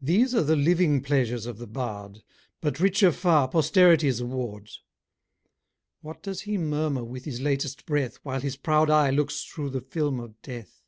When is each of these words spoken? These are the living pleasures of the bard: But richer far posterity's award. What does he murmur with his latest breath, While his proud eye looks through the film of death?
These 0.00 0.34
are 0.34 0.42
the 0.42 0.56
living 0.56 1.02
pleasures 1.02 1.44
of 1.44 1.58
the 1.58 1.66
bard: 1.66 2.22
But 2.62 2.80
richer 2.80 3.12
far 3.12 3.46
posterity's 3.46 4.20
award. 4.20 4.70
What 6.00 6.22
does 6.22 6.40
he 6.40 6.56
murmur 6.56 7.04
with 7.04 7.26
his 7.26 7.38
latest 7.38 7.84
breath, 7.84 8.16
While 8.22 8.40
his 8.40 8.56
proud 8.56 8.88
eye 8.88 9.10
looks 9.10 9.44
through 9.44 9.68
the 9.68 9.82
film 9.82 10.18
of 10.18 10.40
death? 10.40 10.80